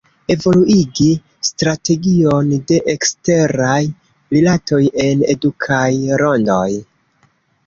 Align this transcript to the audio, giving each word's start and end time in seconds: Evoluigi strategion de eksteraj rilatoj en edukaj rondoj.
Evoluigi 0.33 1.09
strategion 1.49 2.49
de 2.71 2.79
eksteraj 2.95 3.77
rilatoj 4.37 4.81
en 5.05 5.23
edukaj 5.37 5.87
rondoj. 6.25 6.67